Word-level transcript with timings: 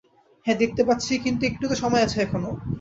হ্যাঁ 0.45 0.57
দেখতে 0.57 0.81
পাচ্ছি, 0.83 1.13
কিন্তু 1.19 1.43
একটু 1.45 1.65
তো 1.67 1.75
সময় 1.75 2.03
আছে 2.03 2.17
এখনো। 2.21 2.49